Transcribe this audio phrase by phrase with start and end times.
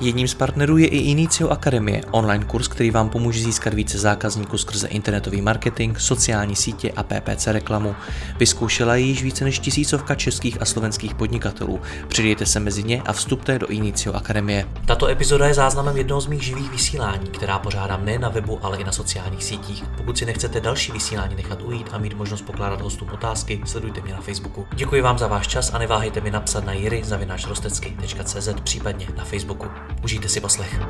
[0.00, 4.58] Jedním z partnerů je i Inicio Akademie, online kurz, který vám pomůže získat více zákazníků
[4.58, 7.94] skrze internetový marketing, sociální sítě a PPC reklamu.
[8.38, 11.80] Vyzkoušela ji již více než tisícovka českých a slovenských podnikatelů.
[12.08, 14.68] Přidejte se mezi ně a vstupte do Inicio Akademie.
[14.86, 18.78] Tato epizoda je záznamem jednoho z mých živých vysílání, která pořádám ne na webu, ale
[18.78, 19.84] i na sociálních sítích.
[19.96, 24.12] Pokud si nechcete další vysílání nechat ujít a mít možnost pokládat hostům otázky, sledujte mě
[24.12, 24.66] na Facebooku.
[24.74, 29.66] Děkuji vám za váš čas a neváhejte mi napsat na jiry.cz případně na Facebooku.
[30.04, 30.80] Užijte si poslech.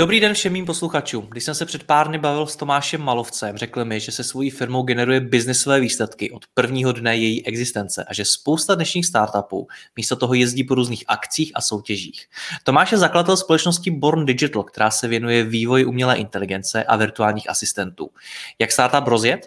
[0.00, 1.26] Dobrý den všem mým posluchačům.
[1.30, 4.50] Když jsem se před pár dny bavil s Tomášem Malovcem, řekl mi, že se svojí
[4.50, 9.66] firmou generuje biznisové výsledky od prvního dne její existence a že spousta dnešních startupů
[9.96, 12.26] místo toho jezdí po různých akcích a soutěžích.
[12.64, 18.10] Tomáš je zakladatel společnosti Born Digital, která se věnuje vývoji umělé inteligence a virtuálních asistentů.
[18.58, 19.40] Jak startup rozjet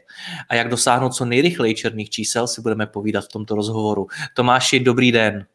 [0.49, 4.07] a jak dosáhnout co nejrychleji černých čísel si budeme povídat v tomto rozhovoru.
[4.33, 5.45] Tomáši, dobrý den.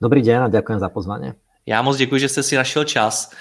[0.00, 1.32] Dobrý den a děkuji za pozvání.
[1.66, 3.32] Já moc děkuji, že jste si našel čas.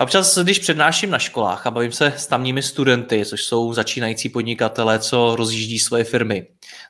[0.00, 4.98] Občas, když přednáším na školách a bavím se s tamními studenty, což jsou začínající podnikatelé,
[4.98, 6.46] co rozjíždí svoje firmy,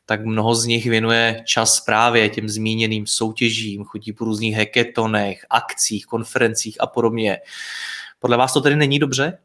[0.06, 6.06] tak mnoho z nich věnuje čas právě těm zmíněným soutěžím, chodí po různých heketonech, akcích,
[6.06, 7.39] konferencích a podobně.
[8.19, 9.39] Podle vás to tedy není dobře?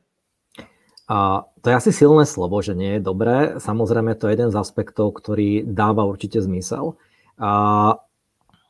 [1.09, 3.57] A to je asi silné slovo, že nie je dobré.
[3.57, 6.93] Samozrejme, to je jeden z aspektov, ktorý dáva určite zmysel.
[7.41, 7.97] A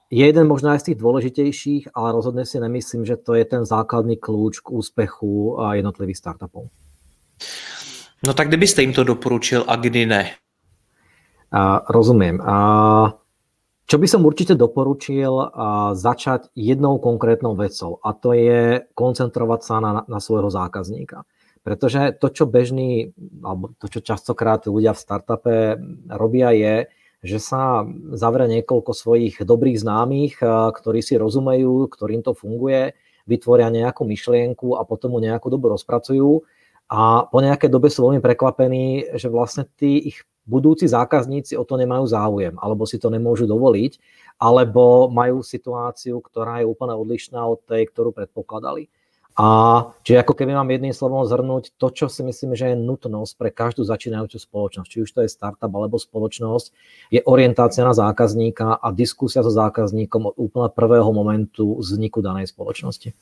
[0.09, 3.61] je jeden možná aj z tých dôležitejších, ale rozhodne si nemyslím, že to je ten
[3.61, 6.73] základný kľúč k úspechu jednotlivých startupov.
[8.25, 10.23] No tak kdybyste jim to doporučil a kdy ne?
[11.53, 12.41] A, rozumiem.
[12.43, 12.55] A,
[13.89, 15.47] čo by som určite doporučil a,
[15.95, 21.23] začať jednou konkrétnou vecou a to je koncentrovať sa na, na svojho zákazníka.
[21.63, 23.13] Pretože to, čo bežný,
[23.45, 25.55] alebo to, čo častokrát ľudia v startupe
[26.11, 26.75] robia, je,
[27.19, 27.83] že sa
[28.15, 30.39] zavre niekoľko svojich dobrých známych,
[30.75, 32.95] ktorí si rozumejú, ktorým to funguje,
[33.27, 36.41] vytvoria nejakú myšlienku a potom mu nejakú dobu rozpracujú
[36.89, 41.77] a po nejakej dobe sú veľmi prekvapení, že vlastne tí ich budúci zákazníci o to
[41.77, 44.01] nemajú záujem, alebo si to nemôžu dovoliť,
[44.41, 48.89] alebo majú situáciu, ktorá je úplne odlišná od tej, ktorú predpokladali.
[49.39, 49.47] A
[50.03, 53.49] čiže ako keby mám jedným slovom zhrnúť to, čo si myslím, že je nutnosť pre
[53.55, 56.75] každú začínajúcu spoločnosť, či už to je startup alebo spoločnosť,
[57.07, 63.15] je orientácia na zákazníka a diskusia so zákazníkom od úplne prvého momentu vzniku danej spoločnosti.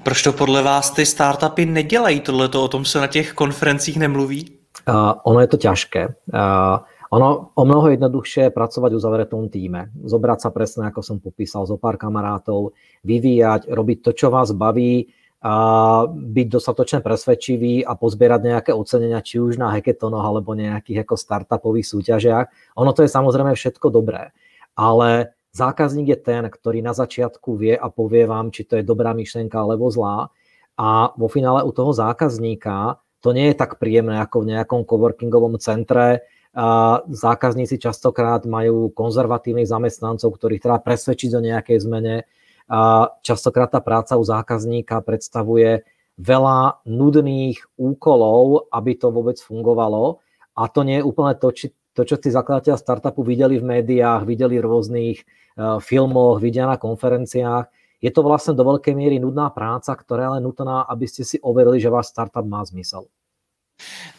[0.00, 4.48] Proč to podle vás ty startupy nedělají tohleto, o tom se na těch konferencích nemluví?
[4.88, 6.08] Uh, ono je to ťažké.
[6.32, 9.92] Uh, ono o mnoho jednoduchšie je pracovať v uzavretom týme.
[10.04, 12.72] Zobrať sa presne, ako som popísal, zo pár kamarátov,
[13.04, 15.54] vyvíjať, robiť to, čo vás baví, a
[16.10, 21.86] byť dostatočne presvedčivý a pozbierať nejaké ocenenia, či už na hackatonoch alebo nejakých ako startupových
[21.86, 22.46] súťažiach.
[22.74, 24.34] Ono to je samozrejme všetko dobré,
[24.74, 29.14] ale zákazník je ten, ktorý na začiatku vie a povie vám, či to je dobrá
[29.14, 30.34] myšlienka alebo zlá.
[30.78, 35.58] A vo finále u toho zákazníka to nie je tak príjemné ako v nejakom coworkingovom
[35.62, 36.26] centre,
[37.06, 42.26] zákazníci častokrát majú konzervatívnych zamestnancov, ktorých treba presvedčiť o nejakej zmene.
[43.24, 50.20] Častokrát tá práca u zákazníka predstavuje veľa nudných úkolov, aby to vôbec fungovalo.
[50.58, 54.26] A to nie je úplne to, či, to čo tí zakladateľ startupu videli v médiách,
[54.26, 57.70] videli v rôznych uh, filmoch, vidia na konferenciách.
[58.02, 61.78] Je to vlastne do veľkej miery nudná práca, ktorá je nutná, aby ste si overili,
[61.78, 63.06] že váš startup má zmysel.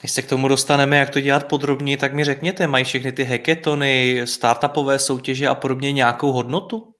[0.04, 3.24] Než se k tomu dostaneme, jak to dělat podrobně, tak mi řekněte, mají všechny ty
[3.24, 6.94] hackatony, startupové soutěže a podobně nějakou hodnotu?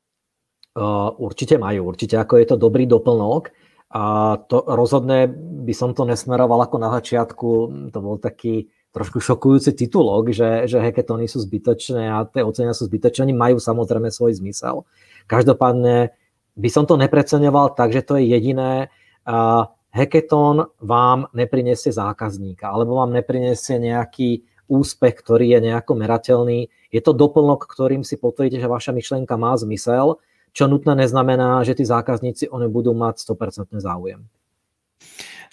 [0.78, 3.50] Uh, určite majú, určite ako je to dobrý doplnok.
[3.90, 5.26] A to rozhodne
[5.66, 7.50] by som to nesmeroval ako na začiatku,
[7.90, 12.86] to bol taký trošku šokujúci titulok, že, že hackatony sú zbytočné a tie ocenia sú
[12.86, 14.86] zbytočné, majú samozrejme svoj zmysel.
[15.26, 16.14] Každopádne
[16.54, 18.94] by som to nepreceňoval tak, že to je jediné.
[19.26, 26.70] Uh, hackathon vám neprinesie zákazníka alebo vám neprinesie nejaký úspech, ktorý je nejako merateľný.
[26.94, 30.22] Je to doplnok, ktorým si potvrdíte, že vaša myšlienka má zmysel,
[30.54, 34.26] čo nutné neznamená, že tí zákazníci oni budú mať 100% záujem.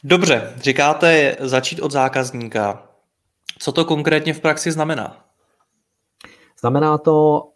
[0.04, 2.82] Dobře, říkáte začít od zákazníka.
[3.58, 5.16] Co to konkrétně v praxi znamená?
[6.60, 7.52] Znamená to,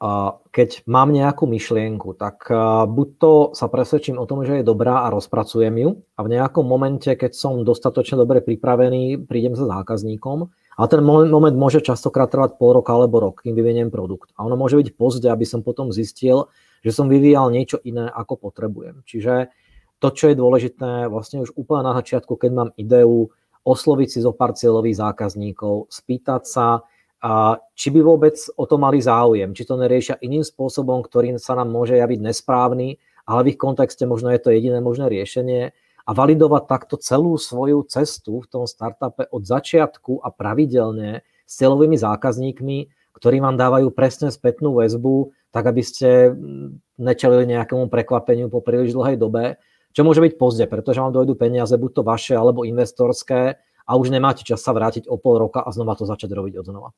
[0.52, 2.52] keď mám nejakú myšlienku, tak
[2.84, 6.68] buď to sa presvedčím o tom, že je dobrá a rozpracujem ju a v nejakom
[6.68, 12.56] momente, keď som dostatočne dobre pripravený, prídem sa zákazníkom a ten moment môže častokrát trvať
[12.56, 14.32] pol roka alebo rok, kým vyviniem produkt.
[14.40, 16.48] A ono môže byť pozde, aby som potom zistil,
[16.80, 19.04] že som vyvíjal niečo iné, ako potrebujem.
[19.04, 19.52] Čiže
[20.00, 23.28] to, čo je dôležité vlastne už úplne na začiatku, keď mám ideu,
[23.60, 26.88] osloviť si zo pár cieľových zákazníkov, spýtať sa,
[27.20, 31.52] a či by vôbec o to mali záujem, či to neriešia iným spôsobom, ktorým sa
[31.52, 32.96] nám môže javiť nesprávny,
[33.28, 35.76] ale v ich kontexte možno je to jediné možné riešenie
[36.10, 41.94] a validovať takto celú svoju cestu v tom startupe od začiatku a pravidelne s cieľovými
[41.94, 42.78] zákazníkmi,
[43.14, 48.98] ktorí vám dávajú presne spätnú väzbu, tak aby ste mm, nečelili nejakému prekvapeniu po príliš
[48.98, 49.62] dlhej dobe,
[49.94, 54.14] čo môže byť pozde, pretože vám dojdú peniaze, buď to vaše alebo investorské, a už
[54.14, 56.90] nemáte čas sa vrátiť o pol roka a znova to začať robiť od znova.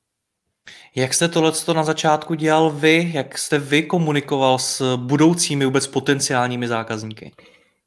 [0.95, 3.11] Jak jste tohle na začátku dělal vy?
[3.15, 7.33] Jak jste vy komunikoval s budoucími vůbec potenciálními zákazníky?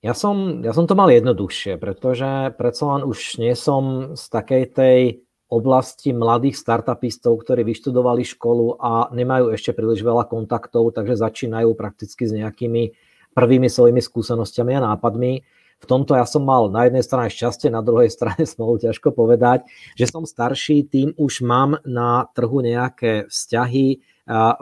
[0.03, 4.63] Ja som, ja som to mal jednoduchšie, pretože predsa len už nie som z takej
[4.75, 4.99] tej
[5.49, 12.25] oblasti mladých startupistov, ktorí vyštudovali školu a nemajú ešte príliš veľa kontaktov, takže začínajú prakticky
[12.25, 12.97] s nejakými
[13.37, 15.33] prvými svojimi skúsenostiami a nápadmi.
[15.75, 19.69] V tomto ja som mal na jednej strane šťastie, na druhej strane smolu ťažko povedať,
[19.93, 24.01] že som starší, tým už mám na trhu nejaké vzťahy,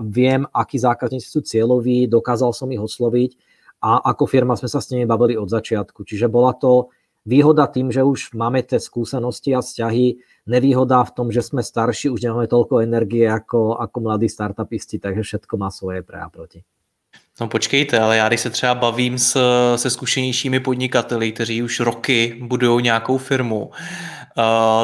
[0.03, 3.52] viem, akí zákazníci sú cieľoví, dokázal som ich osloviť
[3.83, 6.07] a ako firma sme sa s nimi bavili od začiatku.
[6.07, 6.95] Čiže bola to
[7.27, 12.07] výhoda tým, že už máme tie skúsenosti a vzťahy, nevýhoda v tom, že sme starší,
[12.07, 16.63] už nemáme toľko energie ako, ako mladí startupisti, takže všetko má svoje pre a proti.
[17.41, 19.37] No počkejte, ale já když se třeba bavím s,
[19.75, 23.73] se zkušenějšími podnikateli, kteří už roky budují nějakou firmu, uh,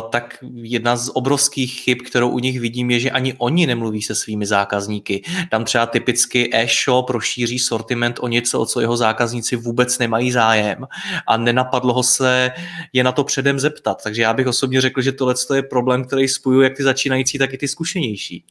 [0.10, 4.16] tak jedna z obrovských chyb, kterou u nich vidím, je, že ani oni nemluví se
[4.16, 5.24] svými zákazníky.
[5.51, 10.88] Tam třeba typicky e-shop rozšíří sortiment o něco, o co jeho zákazníci vůbec nemají zájem
[11.28, 12.51] a nenapadlo ho se
[12.94, 14.04] je na to předem zeptat.
[14.04, 17.54] Takže já bych osobně řekl, že tohle je problém, který spojuje jak ty začínající, tak
[17.54, 18.44] i ty zkušenější.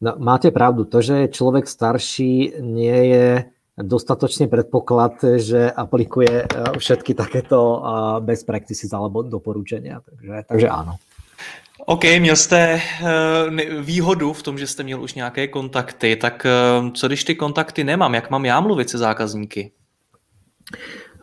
[0.00, 3.28] No, máte pravdu, to, že je človek starší, nie je
[3.78, 7.80] dostatočný predpoklad, že aplikuje eh, všetky takéto eh,
[8.20, 10.00] best practices alebo doporučenia.
[10.02, 10.98] Takže, takže áno.
[11.86, 16.46] OK, měl jste uh, výhodu v tom, že jste měl už nějaké kontakty, tak
[16.94, 19.72] co když ty kontakty nemám, jak mám já mluvit se zákazníky?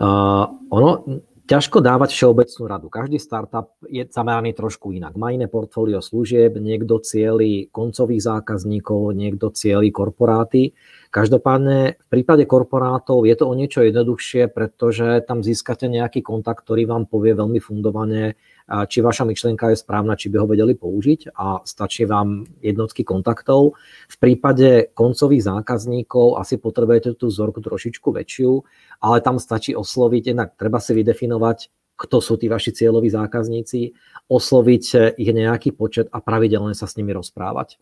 [0.01, 1.03] Uh, ono,
[1.51, 2.87] ťažko dávať všeobecnú radu.
[2.87, 5.19] Každý startup je zameraný trošku inak.
[5.19, 10.71] Má iné portfólio služieb, niekto cieli koncových zákazníkov, niekto cieli korporáty.
[11.11, 16.87] Každopádne v prípade korporátov je to o niečo jednoduchšie, pretože tam získate nejaký kontakt, ktorý
[16.87, 18.39] vám povie veľmi fundovane,
[18.87, 23.75] či vaša myšlienka je správna, či by ho vedeli použiť a stačí vám jednotky kontaktov.
[24.07, 28.63] V prípade koncových zákazníkov asi potrebujete tú vzorku trošičku väčšiu,
[29.01, 33.93] ale tam stačí osloviť, jednak treba si vydefinovať, kto sú tí vaši cieľoví zákazníci,
[34.29, 37.77] osloviť ich nejaký počet a pravidelne sa s nimi rozprávať.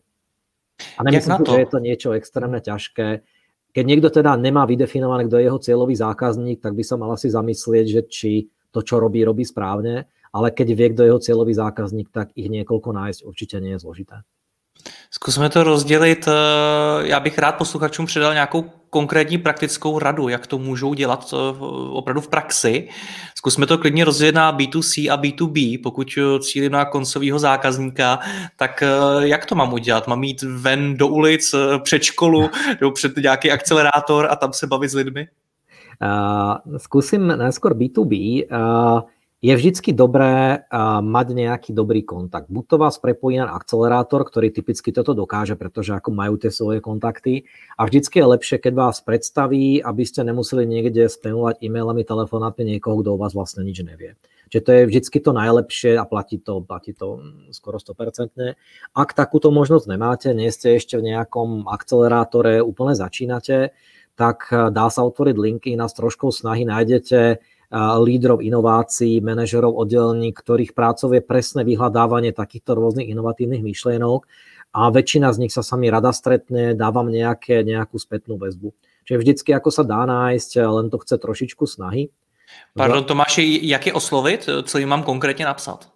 [0.96, 3.24] A nemyslím, že je to niečo extrémne ťažké.
[3.70, 7.28] Keď niekto teda nemá vydefinované, kto je jeho cieľový zákazník, tak by sa mal asi
[7.30, 8.32] zamyslieť, že či
[8.72, 10.08] to, čo robí, robí správne.
[10.30, 13.82] Ale keď vie, kto je jeho cieľový zákazník, tak ich niekoľko nájsť určite nie je
[13.82, 14.24] zložité.
[15.12, 16.28] Zkusme to rozdělit.
[16.28, 16.32] Eh,
[17.06, 21.36] já bych rád posluchačům předal nějakou konkrétní praktickou radu, jak to můžou dělat eh,
[21.90, 22.88] opravdu v praxi.
[23.34, 25.82] Zkusme to klidně rozdělit na B2C a B2B.
[25.82, 28.18] Pokud eh, cílím na koncového zákazníka,
[28.56, 28.82] tak
[29.20, 30.06] jak to mám udělat?
[30.06, 34.88] Mám jít ven do ulic, před školu, nebo před nějaký akcelerátor a tam se bavit
[34.88, 35.28] s lidmi?
[36.00, 38.48] Uh, skúsim najskôr B2B.
[38.48, 39.04] Uh,
[39.40, 40.68] je vždycky dobré
[41.00, 42.52] mať nejaký dobrý kontakt.
[42.52, 46.84] Buď to vás prepojí na akcelerátor, ktorý typicky toto dokáže, pretože ako majú tie svoje
[46.84, 47.48] kontakty.
[47.80, 53.00] A vždycky je lepšie, keď vás predstaví, aby ste nemuseli niekde spamovať e-mailami, telefonátmi niekoho,
[53.00, 54.20] kto o vás vlastne nič nevie.
[54.50, 57.22] Čiže to je vždycky to najlepšie a platí to, platí to
[57.54, 58.58] skoro 100%.
[58.92, 63.72] Ak takúto možnosť nemáte, nie ste ešte v nejakom akcelerátore, úplne začínate,
[64.14, 67.40] tak dá sa otvoriť linky, nás trošku snahy nájdete
[68.02, 74.26] lídrov inovácií, manažerov oddelení, ktorých prácov je presné vyhľadávanie takýchto rôznych inovatívnych myšlienok
[74.74, 78.74] a väčšina z nich sa sami rada stretne, dávam nejaké, nejakú spätnú väzbu.
[79.06, 82.10] Čiže vždycky ako sa dá nájsť, len to chce trošičku snahy.
[82.74, 84.42] Pardon Tomáši, jak je oslovit?
[84.46, 85.86] Co im mám konkrétne napsat?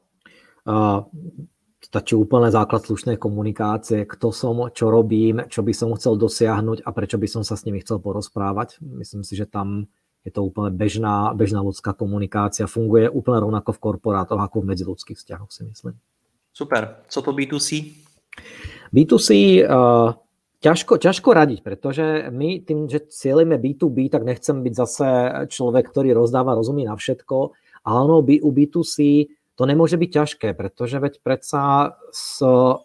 [1.95, 6.91] Stačí úplne základ slušnej komunikácie, kto som, čo robím, čo by som chcel dosiahnuť a
[6.91, 8.83] prečo by som sa s nimi chcel porozprávať.
[8.83, 9.87] Myslím si, že tam
[10.27, 15.15] je to úplne bežná, bežná ľudská komunikácia, funguje úplne rovnako v korporátoch ako v medziludských
[15.23, 15.95] vzťahoch, si myslím.
[16.51, 17.07] Super.
[17.07, 17.95] Co to B2C?
[18.91, 20.19] B2C uh,
[20.67, 25.07] ťažko, ťažko radiť, pretože my tým, že cieľime B2B, tak nechcem byť zase
[25.47, 27.55] človek, ktorý rozdáva, rozumí na všetko,
[27.87, 31.95] ale ono u B2C to nemôže byť ťažké, pretože veď predsa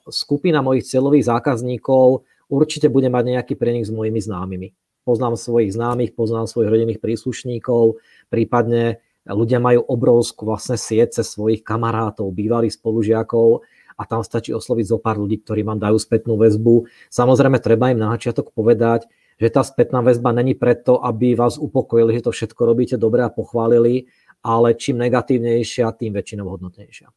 [0.09, 4.69] skupina mojich cieľových zákazníkov určite bude mať nejaký prenik s mojimi známymi.
[5.01, 7.97] Poznám svojich známych, poznám svojich rodinných príslušníkov,
[8.29, 13.65] prípadne ľudia majú obrovskú vlastne sieť svojich kamarátov, bývalých spolužiakov
[13.97, 16.85] a tam stačí osloviť zo pár ľudí, ktorí vám dajú spätnú väzbu.
[17.09, 19.09] Samozrejme, treba im na začiatok povedať,
[19.39, 23.31] že tá spätná väzba není preto, aby vás upokojili, že to všetko robíte dobre a
[23.31, 24.11] pochválili,
[24.43, 27.09] ale čím negatívnejšia, tým väčšinou hodnotnejšia.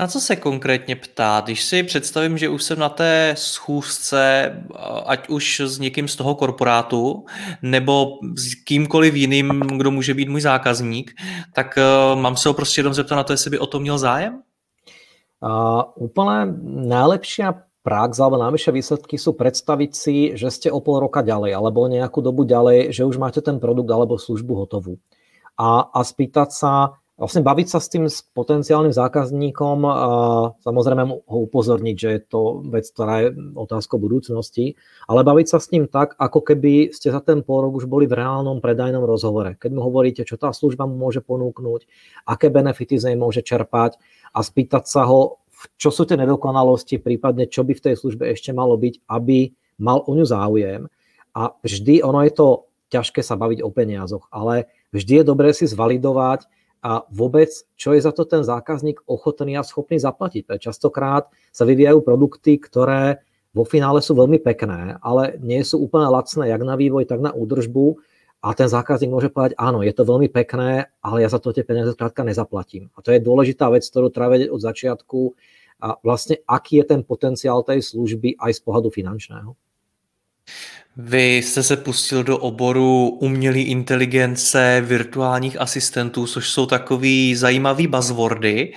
[0.00, 1.40] Na co se konkrétně ptá?
[1.44, 4.52] Když si představím, že už jsem na té schůzce,
[5.06, 7.24] ať už s někým z toho korporátu,
[7.62, 11.12] nebo s kýmkoliv jiným, kdo může být můj zákazník,
[11.52, 13.98] tak uh, mám se ho prostě jenom zeptat na to, jestli by o to měl
[13.98, 14.42] zájem?
[15.38, 16.50] Uh, úplne
[16.90, 17.54] najlepšia
[17.86, 22.18] prax alebo najvyššie výsledky sú predstaviť si, že ste o pol roka ďalej alebo nejakú
[22.18, 24.98] dobu ďalej, že už máte ten produkt alebo službu hotovú
[25.58, 29.94] a, a spýtať sa, vlastne baviť sa s tým s potenciálnym zákazníkom, a
[30.62, 34.78] samozrejme ho upozorniť, že je to vec, ktorá je otázka budúcnosti,
[35.10, 38.22] ale baviť sa s ním tak, ako keby ste za ten pol už boli v
[38.22, 39.58] reálnom predajnom rozhovore.
[39.58, 41.90] Keď mu hovoríte, čo tá služba mu môže ponúknuť,
[42.30, 43.98] aké benefity z nej môže čerpať
[44.30, 45.42] a spýtať sa ho,
[45.74, 49.50] čo sú tie nedokonalosti, prípadne čo by v tej službe ešte malo byť, aby
[49.82, 50.86] mal o ňu záujem.
[51.34, 55.68] A vždy, ono je to ťažké sa baviť o peniazoch, ale vždy je dobré si
[55.68, 56.48] zvalidovať
[56.80, 60.62] a vôbec, čo je za to ten zákazník ochotný a schopný zaplatiť.
[60.62, 66.46] Častokrát sa vyvíjajú produkty, ktoré vo finále sú veľmi pekné, ale nie sú úplne lacné
[66.46, 67.98] jak na vývoj, tak na údržbu
[68.38, 71.66] a ten zákazník môže povedať, áno, je to veľmi pekné, ale ja za to tie
[71.66, 72.94] peniaze skrátka nezaplatím.
[72.94, 75.20] A to je dôležitá vec, ktorú treba vedieť od začiatku
[75.82, 79.58] a vlastne aký je ten potenciál tej služby aj z pohľadu finančného.
[81.00, 88.72] Vy jste se pustil do oboru umělé inteligence, virtuálních asistentů, což jsou takový zajímavý buzzwordy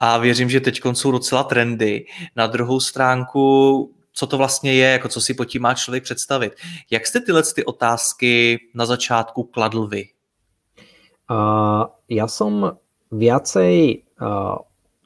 [0.00, 2.06] a věřím, že teď jsou docela trendy.
[2.36, 6.52] Na druhou stránku, co to vlastně je, jako co si pod tím má člověk představit.
[6.90, 10.08] Jak jste tyhle ty otázky na začátku kladl vy?
[11.24, 12.76] Uh, ja som
[13.08, 14.60] viacej uh,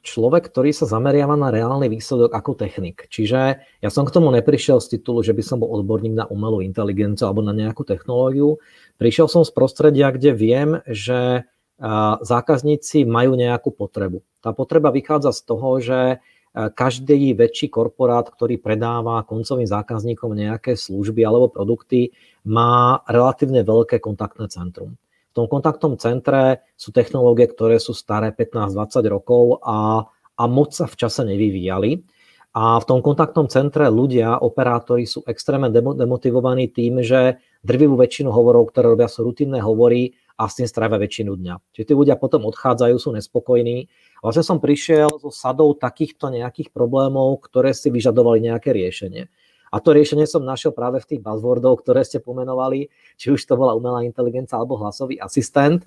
[0.08, 3.04] človek, ktorý sa zameriava na reálny výsledok ako technik.
[3.12, 6.64] Čiže ja som k tomu neprišiel z titulu, že by som bol odborník na umelú
[6.64, 8.56] inteligenciu alebo na nejakú technológiu.
[8.96, 11.44] Prišiel som z prostredia, kde viem, že
[12.24, 14.24] zákazníci majú nejakú potrebu.
[14.40, 16.00] Tá potreba vychádza z toho, že
[16.56, 22.10] každý väčší korporát, ktorý predáva koncovým zákazníkom nejaké služby alebo produkty,
[22.48, 24.98] má relatívne veľké kontaktné centrum
[25.38, 30.02] tom kontaktnom centre sú technológie, ktoré sú staré 15-20 rokov a,
[30.34, 32.02] a moc sa v čase nevyvíjali.
[32.58, 38.74] A v tom kontaktnom centre ľudia, operátori sú extrémne demotivovaní tým, že drvivú väčšinu hovorov,
[38.74, 41.54] ktoré robia, sú rutinné hovory a s tým strávia väčšinu dňa.
[41.70, 43.86] Čiže tí ľudia potom odchádzajú, sú nespokojní.
[44.24, 49.30] Vlastne som prišiel so sadou takýchto nejakých problémov, ktoré si vyžadovali nejaké riešenie.
[49.68, 52.88] A to riešenie som našiel práve v tých buzzwordov, ktoré ste pomenovali,
[53.20, 55.84] či už to bola umelá inteligencia alebo hlasový asistent.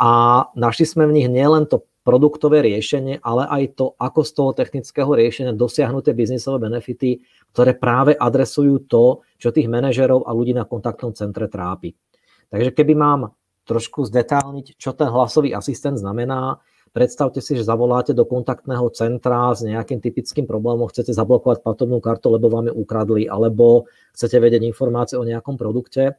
[0.00, 4.50] A našli sme v nich nielen to produktové riešenie, ale aj to, ako z toho
[4.56, 7.20] technického riešenia dosiahnuté biznisové benefity,
[7.52, 11.92] ktoré práve adresujú to, čo tých manažerov a ľudí na kontaktnom centre trápi.
[12.48, 13.36] Takže keby mám
[13.68, 16.56] trošku zdetálniť, čo ten hlasový asistent znamená,
[16.88, 22.32] Predstavte si, že zavoláte do kontaktného centra s nejakým typickým problémom, chcete zablokovať platobnú kartu,
[22.32, 26.16] lebo vám ju ukradli, alebo chcete vedieť informácie o nejakom produkte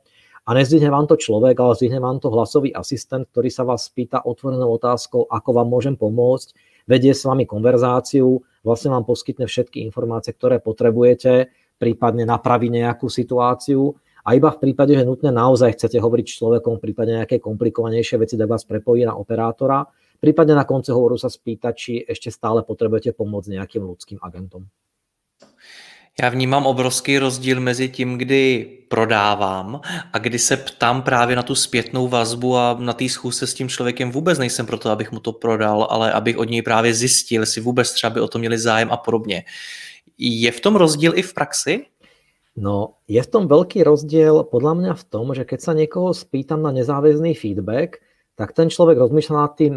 [0.49, 4.25] a nezdvihne vám to človek, ale zdvihne vám to hlasový asistent, ktorý sa vás spýta
[4.25, 6.57] otvorenou otázkou, ako vám môžem pomôcť,
[6.89, 13.93] vedie s vami konverzáciu, vlastne vám poskytne všetky informácie, ktoré potrebujete, prípadne napraví nejakú situáciu.
[14.25, 18.33] A iba v prípade, že nutne naozaj chcete hovoriť s človekom, prípadne nejaké komplikovanejšie veci,
[18.33, 19.85] tak vás prepojí na operátora
[20.19, 24.67] Prípadne na konci hovoru sa spýtať, či ešte stále potrebujete pomôcť nejakým ľudským agentom.
[26.21, 29.81] Já vnímám obrovský rozdíl mezi tím, kdy prodávám
[30.13, 33.69] a kdy se ptám právě na tu zpětnou vazbu a na té schůzce s tím
[33.69, 37.61] člověkem vůbec nejsem proto, abych mu to prodal, ale abych od něj právě zjistil, jestli
[37.61, 39.43] vůbec třeba by o to měli zájem a podobně.
[40.17, 41.85] Je v tom rozdíl i v praxi?
[42.59, 46.59] No, je v tom veľký rozdiel podľa mňa v tom, že keď sa niekoho spýtam
[46.59, 48.03] na nezáväzný feedback,
[48.39, 49.73] tak ten človek rozmýšľa nad tým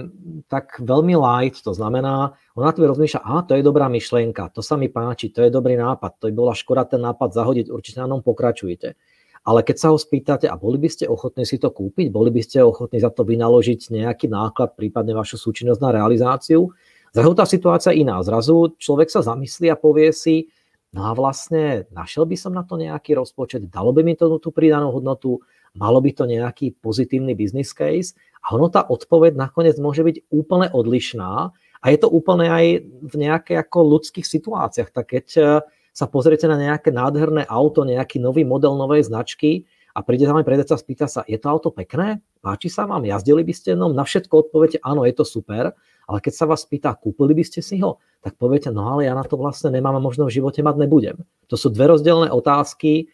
[0.46, 4.62] tak veľmi light, to znamená, on nad tým rozmýšľa, a to je dobrá myšlienka, to
[4.62, 7.98] sa mi páči, to je dobrý nápad, to by bola škoda ten nápad zahodiť, určite
[7.98, 8.94] na ňom pokračujete.
[9.42, 12.38] Ale keď sa ho spýtate, a boli by ste ochotní si to kúpiť, boli by
[12.38, 16.70] ste ochotní za to vynaložiť nejaký náklad, prípadne vašu súčinnosť na realizáciu,
[17.10, 18.22] zrazu tá situácia iná.
[18.22, 20.54] Zrazu človek sa zamyslí a povie si,
[20.92, 24.52] no a vlastne našiel by som na to nejaký rozpočet, dalo by mi to tú
[24.52, 25.40] pridanú hodnotu,
[25.72, 30.68] malo by to nejaký pozitívny business case a ono tá odpoveď nakoniec môže byť úplne
[30.68, 34.94] odlišná A je to úplne aj v nejakých ako ľudských situáciách.
[34.94, 35.42] Tak keď e,
[35.90, 40.46] sa pozriete na nejaké nádherné auto, nejaký nový model novej značky a príde za mňa
[40.46, 42.22] predajca spýta sa, je to auto pekné?
[42.38, 43.02] Páči sa vám?
[43.02, 43.90] Jazdili by ste no?
[43.90, 45.74] Na všetko odpoviete, áno, je to super.
[46.10, 48.02] Ale keď sa vás pýta, kúpili by ste si ho?
[48.22, 51.16] Tak poviete, no ale ja na to vlastne nemám a možno v živote mať nebudem.
[51.50, 53.10] To sú dve rozdielne otázky,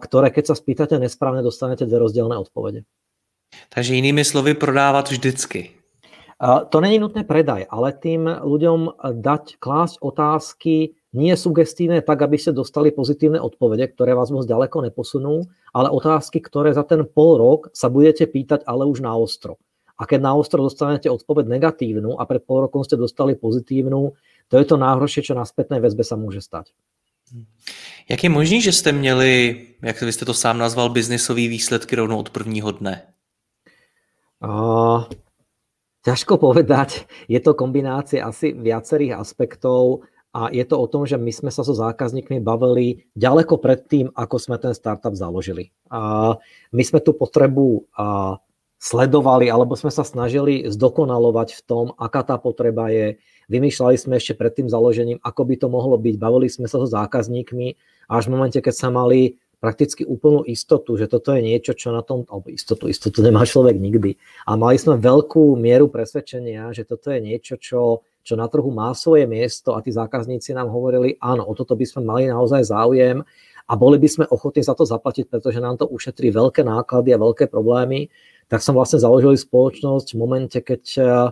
[0.00, 2.88] ktoré keď sa spýtate nesprávne, dostanete dve rozdielne odpovede.
[3.72, 5.76] Takže inými slovy prodávat vždycky.
[6.38, 12.54] To není nutné predaj, ale tým ľuďom dať klásť otázky nie sugestívne tak, aby ste
[12.54, 17.60] dostali pozitívne odpovede, ktoré vás moc ďaleko neposunú, ale otázky, ktoré za ten pol rok
[17.74, 19.58] sa budete pýtať, ale už na ostro.
[19.98, 24.14] A keď na ostro dostanete odpoveď negatívnu a pred pol rokom ste dostali pozitívnu,
[24.46, 26.70] to je to najhoršie, čo na spätnej väzbe sa môže stať.
[28.08, 32.18] Jak je možný, že jste měli, jak vy jste to sám nazval, biznisové výsledky rovnou
[32.18, 33.02] od prvního dne?
[34.38, 35.04] Uh,
[36.06, 37.04] ťažko povedať.
[37.28, 41.66] Je to kombinácia asi viacerých aspektov a je to o tom, že my sme sa
[41.66, 45.74] so zákazníkmi bavili ďaleko pred tým, ako sme ten startup založili.
[45.90, 46.38] Uh,
[46.72, 48.40] my sme tú potrebu uh,
[48.78, 53.18] sledovali, alebo sme sa snažili zdokonalovať v tom, aká tá potreba je.
[53.50, 56.14] Vymýšľali sme ešte pred tým založením, ako by to mohlo byť.
[56.14, 57.74] Bavili sme sa so zákazníkmi
[58.08, 62.06] až v momente, keď sa mali prakticky úplnú istotu, že toto je niečo, čo na
[62.06, 64.14] tom, alebo istotu, istotu nemá človek nikdy.
[64.46, 68.94] A mali sme veľkú mieru presvedčenia, že toto je niečo, čo, čo na trhu má
[68.94, 73.26] svoje miesto a tí zákazníci nám hovorili, áno, o toto by sme mali naozaj záujem
[73.68, 77.18] a boli by sme ochotní za to zaplatiť, pretože nám to ušetrí veľké náklady a
[77.18, 78.06] veľké problémy
[78.48, 81.28] tak som vlastne založili spoločnosť v momente, keď, eh,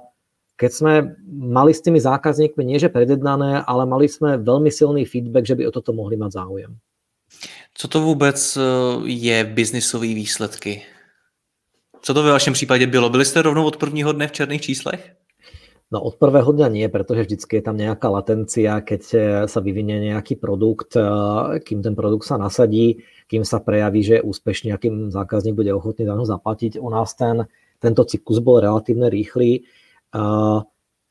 [0.57, 0.93] keď sme
[1.29, 5.69] mali s tými zákazníkmi nie že predjednané, ale mali sme veľmi silný feedback, že by
[5.69, 6.73] o toto mohli mať záujem.
[7.75, 8.63] Co to vůbec eh,
[9.05, 10.83] je biznisové výsledky?
[12.03, 13.11] Co to ve vašem případě bylo?
[13.11, 15.17] Byli jste rovnou od prvního dne v černých číslech?
[15.87, 20.11] No od prvého dňa nie, pretože vždycky je tam nejaká latencia, keď eh, sa vyvinie
[20.11, 20.99] nejaký produkt,
[21.63, 26.07] kým ten produkt sa nasadí, kým sa prejaví, že je úspešný, akým zákazník bude ochotný
[26.07, 26.79] za ňo zaplatiť.
[26.83, 27.47] U nás ten,
[27.79, 29.67] tento cyklus bol relatívne rýchly.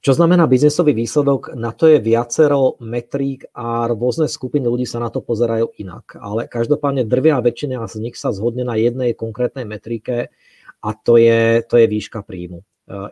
[0.06, 1.58] Čo znamená biznesový výsledok?
[1.58, 6.22] Na to je viacero metrík a rôzne skupiny ľudí sa na to pozerajú inak.
[6.22, 10.30] Ale každopádne drvia väčšina z nich sa zhodne na jednej konkrétnej metrike
[10.86, 12.62] a to je, to je výška príjmu.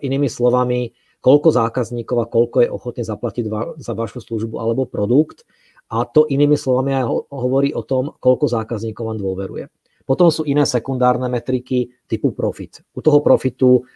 [0.06, 3.48] Inými slovami, koľko zákazníkov a koľko je ochotný zaplatiť
[3.80, 5.48] za vašu službu alebo produkt.
[5.88, 9.72] A to inými slovami aj hovorí o tom, koľko zákazníkov vám dôveruje.
[10.04, 12.84] Potom sú iné sekundárne metriky typu profit.
[12.92, 13.88] U toho profitu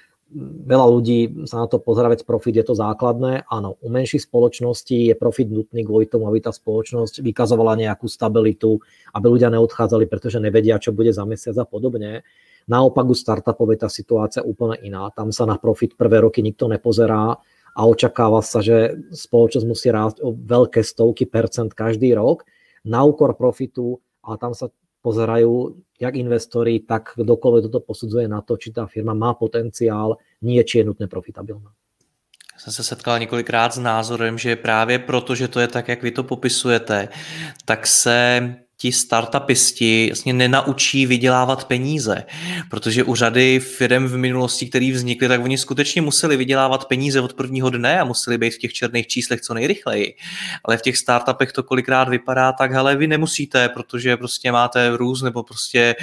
[0.67, 3.47] veľa ľudí sa na to pozerá, veď profit je to základné.
[3.47, 8.83] Áno, u menších spoločností je profit nutný kvôli tomu, aby tá spoločnosť vykazovala nejakú stabilitu,
[9.15, 12.27] aby ľudia neodchádzali, pretože nevedia, čo bude za mesiac a podobne.
[12.67, 15.08] Naopak u startupov je tá situácia úplne iná.
[15.15, 17.39] Tam sa na profit prvé roky nikto nepozerá
[17.77, 22.43] a očakáva sa, že spoločnosť musí rásť o veľké stovky percent každý rok
[22.84, 24.67] na úkor profitu a tam sa
[24.99, 30.60] pozerajú jak investori, tak kdokoľvek toto posudzuje na to, či tá firma má potenciál, nie
[30.63, 31.71] či je nutné profitabilná.
[32.58, 36.12] Jsem se setkal několikrát s názorem, že právě proto, že to je tak, jak vy
[36.12, 37.10] to popisujete,
[37.65, 38.41] tak se
[38.79, 42.23] ti startupisti vlastně nenaučí vydělávat peníze,
[42.69, 47.33] protože u řady firm v minulosti, které vznikly, tak oni skutečně museli vydělávat peníze od
[47.33, 50.15] prvního dne a museli být v těch černých číslech co nejrychleji.
[50.63, 55.21] Ale v těch startupech to kolikrát vypadá tak, hele, vy nemusíte, protože prostě máte růz
[55.21, 55.95] nebo prostě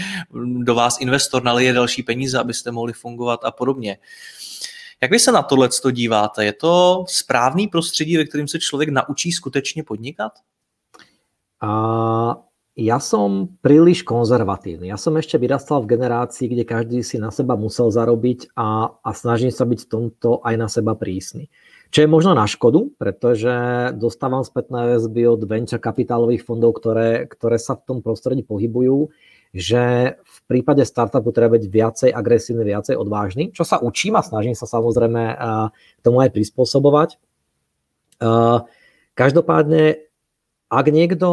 [0.58, 3.98] do vás investor nalije další peníze, abyste mohli fungovat a podobně.
[5.02, 6.44] Jak vy se na tohle díváte?
[6.44, 10.32] Je to správný prostředí, ve kterém se člověk naučí skutečně podnikat?
[11.60, 12.37] A
[12.74, 14.90] ja som príliš konzervatívny.
[14.90, 19.10] Ja som ešte vyrastal v generácii, kde každý si na seba musel zarobiť a, a
[19.14, 21.54] snažím sa byť v tomto aj na seba prísny.
[21.94, 23.54] Čo je možno na škodu, pretože
[23.94, 29.14] dostávam spätné väzby od venture kapitálových fondov, ktoré, ktoré sa v tom prostredí pohybujú,
[29.54, 34.58] že v prípade startupu treba byť viacej agresívny, viacej odvážny, čo sa učím a snažím
[34.58, 35.22] sa samozrejme
[35.70, 37.22] k tomu aj prispôsobovať.
[39.14, 40.10] Každopádne,
[40.74, 41.30] ak niekto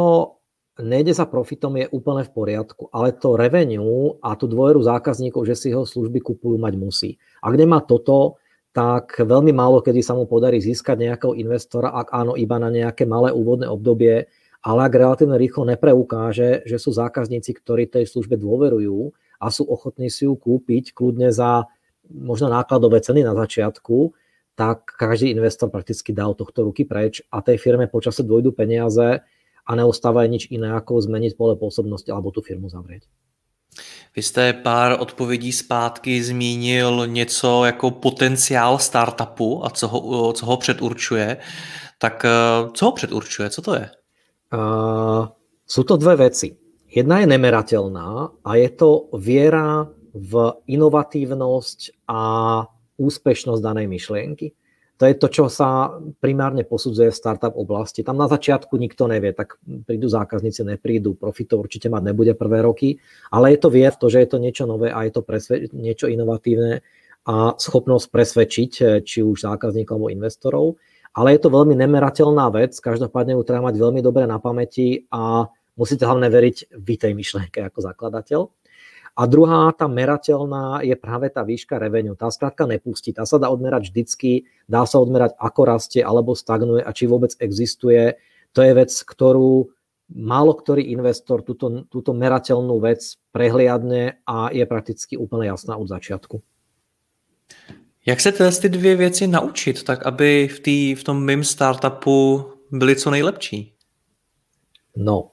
[0.81, 5.55] nejde za profitom, je úplne v poriadku, ale to revenue a tú dôveru zákazníkov, že
[5.55, 7.09] si jeho služby kupujú, mať musí.
[7.41, 8.41] Ak nemá toto,
[8.71, 13.03] tak veľmi málo kedy sa mu podarí získať nejakého investora, ak áno, iba na nejaké
[13.03, 19.11] malé úvodné obdobie, ale ak relatívne rýchlo nepreukáže, že sú zákazníci, ktorí tej službe dôverujú
[19.41, 21.65] a sú ochotní si ju kúpiť kľudne za
[22.07, 24.13] možno nákladové ceny na začiatku,
[24.53, 29.25] tak každý investor prakticky dá od tohto ruky preč a tej firme počase dôjdu peniaze,
[29.71, 33.07] a neostáva nič iné, ako zmeniť pole pôsobnosti alebo tú firmu zavrieť.
[34.15, 40.57] Vy jste pár odpovědí zpátky zmínil něco jako potenciál startupu a co ho, co ho
[40.57, 41.37] předurčuje.
[41.97, 43.49] Tak eh, co ho předurčuje?
[43.49, 43.89] Co to je?
[44.51, 45.31] Uh,
[45.63, 46.51] sú to dve veci.
[46.91, 52.21] Jedna je nemerateľná a je to viera v inovatívnosť a
[52.99, 54.51] úspešnosť danej myšlienky.
[55.01, 58.05] To je to, čo sa primárne posudzuje v startup oblasti.
[58.05, 63.01] Tam na začiatku nikto nevie, tak prídu zákazníci, neprídu, profitov určite mať nebude prvé roky,
[63.33, 65.73] ale je to vier v to, že je to niečo nové a je to presve-
[65.73, 66.85] niečo inovatívne
[67.25, 70.65] a schopnosť presvedčiť eh, či už zákazníkov alebo investorov.
[71.17, 75.49] Ale je to veľmi nemerateľná vec, každopádne ju treba mať veľmi dobre na pamäti a
[75.73, 78.39] musíte hlavne veriť vy tej myšlienke ako zakladateľ.
[79.15, 82.15] A druhá, tá merateľná, je práve tá výška revenue.
[82.15, 83.11] Tá skrátka nepustí.
[83.11, 87.35] Tá sa dá odmerať vždycky, dá sa odmerať ako rastie alebo stagnuje a či vôbec
[87.43, 88.15] existuje.
[88.55, 89.71] To je vec, ktorú
[90.15, 96.43] málo ktorý investor túto, túto merateľnú vec prehliadne a je prakticky úplne jasná od začiatku.
[98.05, 102.45] Jak se teda ty dvě věci naučit, tak aby v, tý, v tom mým startupu
[102.71, 103.73] byli co nejlepší?
[104.95, 105.31] No,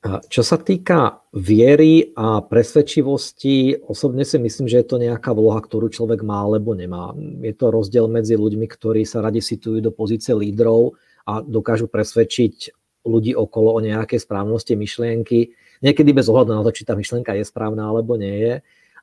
[0.00, 5.92] čo sa týka viery a presvedčivosti, osobne si myslím, že je to nejaká vloha, ktorú
[5.92, 7.12] človek má alebo nemá.
[7.44, 10.96] Je to rozdiel medzi ľuďmi, ktorí sa radi situujú do pozície lídrov
[11.28, 12.72] a dokážu presvedčiť
[13.04, 15.52] ľudí okolo o nejakej správnosti myšlienky,
[15.84, 18.54] niekedy bez ohľadu na to, či tá myšlienka je správna alebo nie je.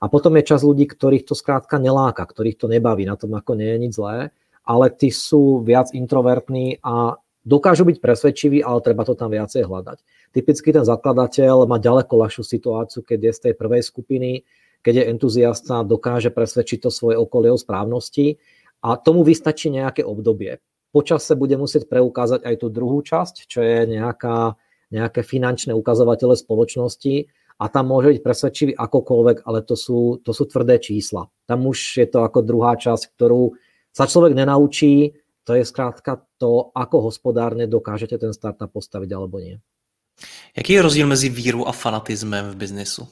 [0.01, 3.53] A potom je čas ľudí, ktorých to skrátka neláka, ktorých to nebaví, na tom ako
[3.53, 4.33] nie je nič zlé,
[4.65, 10.03] ale tí sú viac introvertní a dokážu byť presvedčiví, ale treba to tam viacej hľadať.
[10.35, 14.43] Typicky ten zakladateľ má ďaleko ľahšiu situáciu, keď je z tej prvej skupiny,
[14.83, 18.35] keď je entuziasta, dokáže presvedčiť to svoje okolie o správnosti
[18.83, 20.59] a tomu vystačí nejaké obdobie.
[20.91, 24.59] Počas sa bude musieť preukázať aj tú druhú časť, čo je nejaká,
[24.91, 30.45] nejaké finančné ukazovatele spoločnosti a tam môže byť presvedčivý akokoľvek, ale to sú, to sú
[30.45, 31.27] tvrdé čísla.
[31.49, 33.57] Tam už je to ako druhá časť, ktorú
[33.91, 39.63] sa človek nenaučí, to je skrátka to, ako hospodárne dokážete ten startup postaviť alebo nie.
[40.51, 43.07] Jaký je rozdíl mezi vírou a fanatismem v biznesu?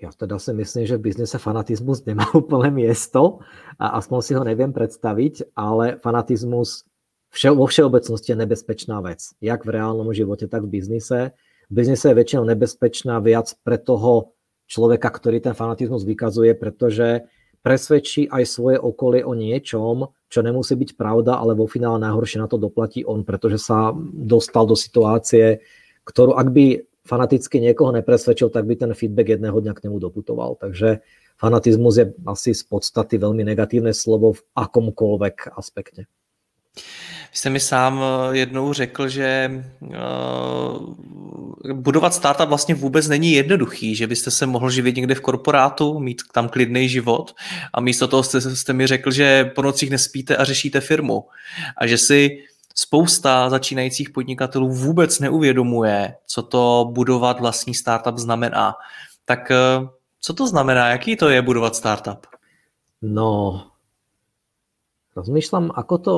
[0.00, 3.44] Ja teda si myslím, že v biznise fanatizmus nemá úplne miesto
[3.76, 6.88] a aspoň si ho neviem predstaviť, ale fanatizmus
[7.30, 9.36] vše, vo všeobecnosti je nebezpečná vec.
[9.44, 11.36] Jak v reálnom živote, tak v biznise.
[11.68, 14.34] V biznise je väčšinou nebezpečná viac pre toho
[14.66, 17.28] človeka, ktorý ten fanatizmus vykazuje, pretože
[17.62, 22.50] presvedčí aj svoje okolie o niečom, čo nemusí byť pravda, ale vo finále najhoršie na
[22.50, 25.62] to doplatí on, pretože sa dostal do situácie,
[26.02, 26.66] ktorú ak by
[27.06, 30.58] fanaticky niekoho nepresvedčil, tak by ten feedback jedného dňa k nemu doputoval.
[30.58, 31.02] Takže
[31.38, 36.06] fanatizmus je asi z podstaty veľmi negatívne slovo v akomkoľvek aspekte.
[37.32, 39.96] Vy jste mi sám eh, jednou řekl, že eh,
[41.72, 46.22] budovat startup vlastně vůbec není jednoduchý, že byste se mohl živit někde v korporátu, mít
[46.32, 47.34] tam klidný život
[47.72, 51.28] a místo toho jste, jste mi řekl, že po nocích nespíte a řešíte firmu
[51.78, 52.38] a že si
[52.74, 58.74] spousta začínajících podnikatelů vůbec neuvědomuje, co to budovat vlastní startup znamená.
[59.24, 59.88] Tak eh,
[60.20, 60.88] co to znamená?
[60.88, 62.26] Jaký to je budovat startup?
[63.02, 63.66] No,
[65.18, 66.14] rozmýšľam, ako to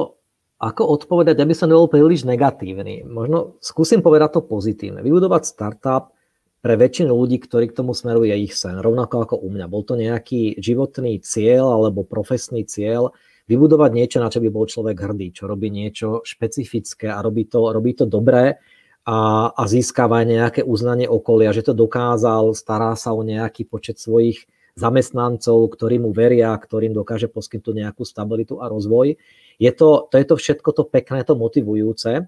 [0.64, 3.04] ako odpovedať, aby som nebol príliš negatívny.
[3.04, 5.04] Možno skúsim povedať to pozitívne.
[5.04, 6.16] Vybudovať startup
[6.64, 8.80] pre väčšinu ľudí, ktorí k tomu smerujú, je ich sen.
[8.80, 9.68] Rovnako ako u mňa.
[9.68, 13.12] Bol to nejaký životný cieľ alebo profesný cieľ.
[13.44, 17.68] Vybudovať niečo, na čo by bol človek hrdý, čo robí niečo špecifické a robí to,
[17.68, 18.56] robí to dobré
[19.04, 24.48] a, a získava nejaké uznanie okolia, že to dokázal, stará sa o nejaký počet svojich
[24.80, 29.20] zamestnancov, ktorí mu veria, ktorým dokáže poskytnúť nejakú stabilitu a rozvoj.
[29.58, 32.26] Je to, to je to všetko to pekné, to motivujúce.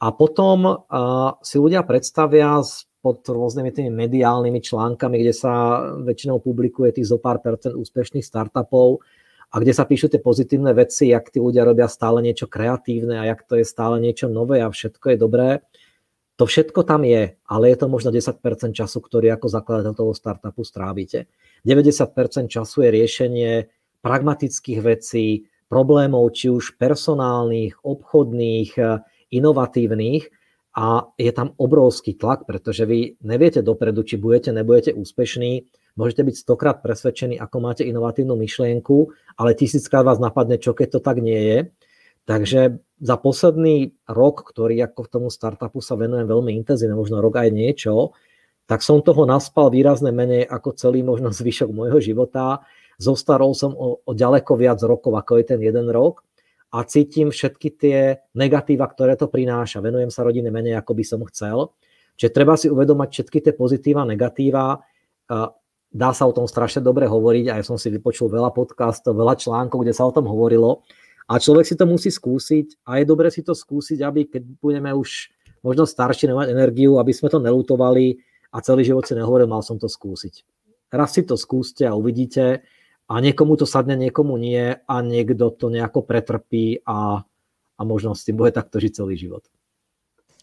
[0.00, 2.64] A potom uh, si ľudia predstavia
[3.00, 5.52] pod rôznymi tými mediálnymi článkami, kde sa
[6.00, 9.00] väčšinou publikuje tých zo pár percent úspešných startupov
[9.50, 13.24] a kde sa píšu tie pozitívne veci, jak tí ľudia robia stále niečo kreatívne a
[13.26, 15.48] jak to je stále niečo nové a všetko je dobré.
[16.38, 18.40] To všetko tam je, ale je to možno 10%
[18.72, 21.28] času, ktorý ako zakladateľ toho startupu strávite.
[21.68, 23.52] 90% času je riešenie
[24.00, 28.98] pragmatických vecí, problémov, či už personálnych, obchodných, eh,
[29.30, 30.26] inovatívnych.
[30.74, 35.66] A je tam obrovský tlak, pretože vy neviete dopredu, či budete, nebudete úspešní,
[35.98, 41.00] môžete byť stokrát presvedčení, ako máte inovatívnu myšlienku, ale tisíckrát vás napadne, čo keď to
[41.02, 41.58] tak nie je.
[42.22, 47.50] Takže za posledný rok, ktorý ako tomu startupu sa venujem veľmi intenzívne, možno rok aj
[47.50, 48.14] niečo,
[48.70, 52.62] tak som toho naspal výrazne menej ako celý možno zvyšok môjho života
[53.00, 56.20] Zostarol som o, o ďaleko viac rokov, ako je ten jeden rok
[56.70, 57.98] a cítim všetky tie
[58.36, 59.80] negatíva, ktoré to prináša.
[59.80, 61.72] Venujem sa rodine menej, ako by som chcel.
[62.20, 64.84] Čiže treba si uvedomať všetky tie pozitíva, negatíva.
[65.90, 69.40] dá sa o tom strašne dobre hovoriť a ja som si vypočul veľa podcastov, veľa
[69.40, 70.84] článkov, kde sa o tom hovorilo
[71.30, 74.90] a človek si to musí skúsiť a je dobre si to skúsiť, aby keď budeme
[74.90, 75.30] už
[75.62, 78.18] možno starší, nemať energiu, aby sme to nelutovali
[78.50, 80.42] a celý život si nehovoril, mal som to skúsiť.
[80.90, 82.66] Raz si to skúste a uvidíte
[83.10, 87.26] a niekomu to sadne, niekomu nie a niekto to nejako pretrpí a,
[87.74, 89.42] a možno s tým bude takto žiť celý život.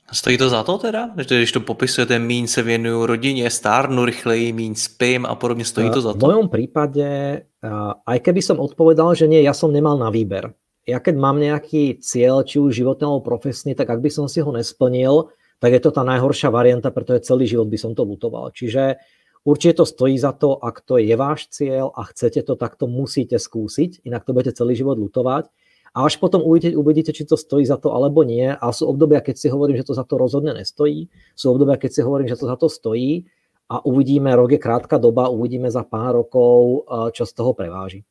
[0.07, 1.15] Stojí to za to teda?
[1.19, 5.91] Že když to popisujete, míň se věnuju rodině, stárnu rychleji, míň spím a podobně, stojí
[5.91, 6.19] to za to?
[6.19, 7.07] V mojom prípade,
[8.07, 10.55] aj keby som odpovedal, že nie, ja som nemal na výber.
[10.87, 14.39] Ja keď mám nejaký cieľ, či už životný alebo profesný, tak ak by som si
[14.39, 15.27] ho nesplnil,
[15.59, 18.55] tak je to tá najhoršia varianta, pretože celý život by som to lutoval.
[18.55, 18.95] Čiže
[19.47, 22.91] určite to stojí za to, ak to je váš cieľ a chcete to, tak to
[22.91, 25.47] musíte skúsiť, inak to budete celý život lutovať
[25.97, 28.53] a až potom uvidíte, uvidíte, či to stojí za to alebo nie.
[28.53, 31.09] A sú obdobia, keď si hovorím, že to za to rozhodne nestojí.
[31.33, 33.25] Sú obdobia, keď si hovorím, že to za to stojí.
[33.65, 38.05] A uvidíme, rok je krátka doba, uvidíme za pár rokov, čo z toho preváži.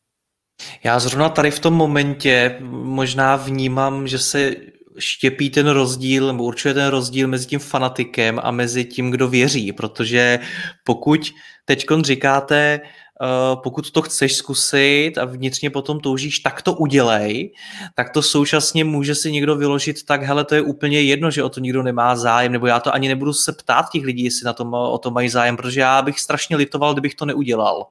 [0.84, 4.56] Já zrovna tady v tom momentě možná vnímám, že se
[4.98, 9.72] štěpí ten rozdíl, nebo určuje ten rozdíl mezi tím fanatikem a mezi tím, kdo věří,
[9.72, 10.38] protože
[10.84, 11.32] pokud
[11.64, 12.80] teď říkáte,
[13.22, 17.52] Eh, pokud to chceš zkusit a vnitřně potom toužíš, tak to udělej,
[17.94, 21.48] tak to současně může si někdo vyložit tak, hele, to je úplně jedno, že o
[21.48, 24.52] to nikdo nemá zájem, nebo já to ani nebudu se ptát těch lidí, jestli na
[24.52, 27.86] tom, o to mají zájem, protože já bych strašně litoval, kdybych to neudělal.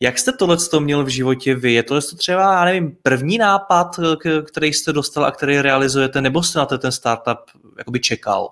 [0.00, 1.72] Jak jste tohle to měl v životě vy?
[1.72, 4.00] Je to třeba, já nevím, první nápad,
[4.44, 7.38] který jste dostal a který realizujete, nebo jste na ten startup
[7.78, 8.48] jakoby čekal?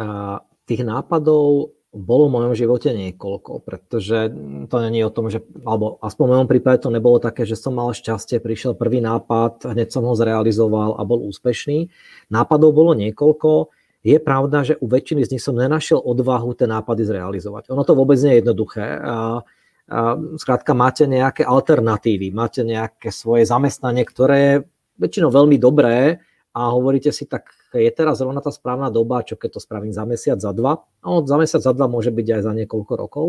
[0.00, 4.28] Uh, tých nápadov bolo v mojom živote niekoľko, pretože
[4.68, 7.72] to není o tom, že, alebo aspoň v mojom prípade to nebolo také, že som
[7.72, 11.88] mal šťastie, prišiel prvý nápad, hneď som ho zrealizoval a bol úspešný.
[12.28, 13.72] Nápadov bolo niekoľko.
[14.04, 17.72] Je pravda, že u väčšiny z nich som nenašiel odvahu tie nápady zrealizovať.
[17.72, 18.86] Ono to vôbec nie je jednoduché.
[19.00, 19.42] A,
[19.88, 24.54] a, skrátka, máte nejaké alternatívy, máte nejaké svoje zamestnanie, ktoré je
[25.00, 26.20] väčšinou veľmi dobré
[26.52, 30.08] a hovoríte si, tak je teraz zrovna tá správna doba, čo keď to spravím za
[30.08, 30.84] mesiac, za dva.
[31.04, 33.26] No, za mesiac, za dva môže byť aj za niekoľko rokov.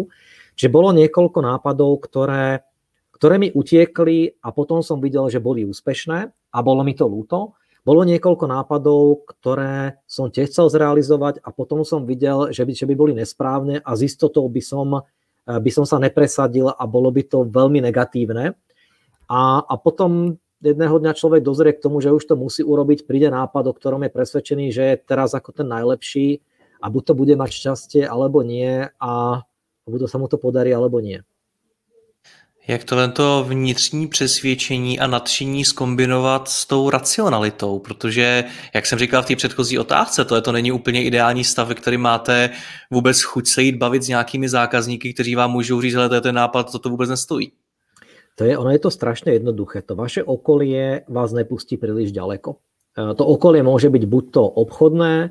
[0.55, 2.63] Čiže bolo niekoľko nápadov, ktoré,
[3.11, 7.59] ktoré mi utiekli a potom som videl, že boli úspešné a bolo mi to ľúto.
[7.83, 12.85] Bolo niekoľko nápadov, ktoré som tiež chcel zrealizovať a potom som videl, že by, že
[12.87, 15.03] by boli nesprávne a z istotou by som,
[15.57, 18.53] by som sa nepresadil a bolo by to veľmi negatívne.
[19.25, 23.33] A, a potom jedného dňa človek dozrie k tomu, že už to musí urobiť, príde
[23.33, 26.43] nápad, o ktorom je presvedčený, že je teraz ako ten najlepší
[26.83, 29.41] a buď to bude mať šťastie, alebo nie a
[29.89, 31.25] buď to sa mu to podarí, alebo nie.
[32.69, 38.43] Jak tohle vnitřní přesvědčení a nadšení skombinovat s tou racionalitou, protože,
[38.75, 41.97] jak jsem říkal v té předchozí otázce, tohle to není úplně ideální stav, ve který
[41.97, 42.49] máte
[42.91, 46.21] vůbec chuť se jít bavit s nějakými zákazníky, kteří vám můžou říct, že to je
[46.21, 47.51] ten nápad, to to vůbec nestojí.
[48.35, 49.81] To je, ono je to strašne jednoduché.
[49.81, 52.53] To vaše okolie vás nepustí príliš ďaleko.
[52.53, 55.29] E, to okolie môže byť buď to obchodné, e,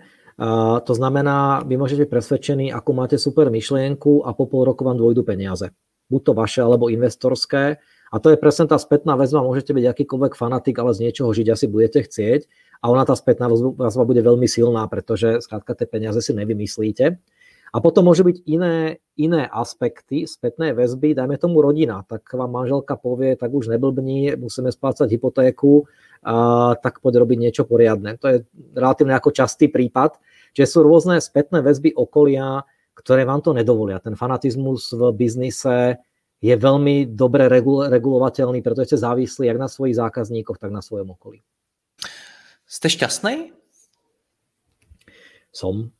[0.82, 4.98] to znamená, vy môžete byť presvedčení, ako máte super myšlienku a po pol roku vám
[4.98, 5.70] dôjdu peniaze.
[6.08, 7.80] Buď to vaše, alebo investorské.
[8.08, 9.44] A to je presne tá spätná väzba.
[9.44, 12.48] Môžete byť akýkoľvek fanatik, ale z niečoho žiť asi budete chcieť.
[12.80, 17.20] A ona tá spätná väzba bude veľmi silná, pretože skrátka tie peniaze si nevymyslíte.
[17.68, 22.96] A potom môžu byť iné, iné aspekty spätnej väzby, dajme tomu rodina, tak vám manželka
[22.96, 25.84] povie, tak už neblbní, musíme splácať hypotéku,
[26.24, 28.16] a, tak poď robiť niečo poriadne.
[28.24, 28.36] To je
[28.72, 30.16] relatívne ako častý prípad,
[30.56, 32.64] že sú rôzne spätné väzby okolia,
[32.98, 34.02] ktoré vám to nedovolia.
[34.02, 36.02] Ten fanatizmus v biznise
[36.42, 37.46] je veľmi dobre
[37.86, 41.38] regulovateľný, pretože ste závislí jak na svojich zákazníkoch, tak na svojom okolí.
[42.66, 43.54] Ste šťastný?
[45.54, 45.90] Som.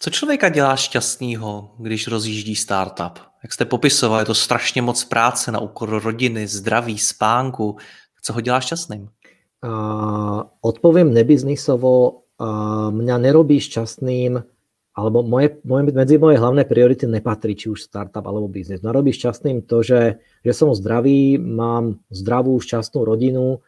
[0.00, 3.18] Co člověka dělá šťastného, když rozjíždí startup?
[3.42, 7.76] Jak jste popisoval, je to strašně moc práce na úkor rodiny, zdraví, spánku.
[8.22, 9.08] Co ho dělá šťastným?
[9.64, 12.20] Uh, odpoviem nebiznisovo.
[12.40, 14.42] Uh, mňa nerobí šťastným,
[14.94, 18.78] alebo moje, moje, medzi moje hlavné priority nepatrí či už startup alebo biznis.
[18.78, 23.58] Mňa robí šťastným to, že, že som zdravý, mám zdravú, šťastnú rodinu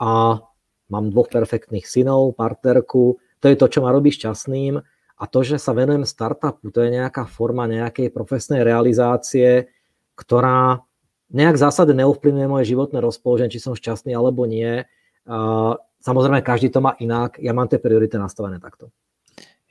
[0.00, 0.40] a
[0.88, 3.20] mám dvoch perfektných synov, partnerku.
[3.20, 4.80] To je to, čo ma robí šťastným
[5.20, 9.68] a to, že sa venujem startupu, to je nejaká forma nejakej profesnej realizácie,
[10.16, 10.80] ktorá
[11.28, 14.88] nejak zásade neovplyvňuje moje životné rozpoloženie, či som šťastný alebo nie.
[16.00, 17.36] Samozrejme, každý to má inak.
[17.36, 18.88] Ja mám tie priority nastavené takto.